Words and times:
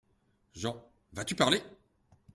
JEAN: 0.55 0.81
Vas-tu 1.13 1.35
parler! 1.35 1.61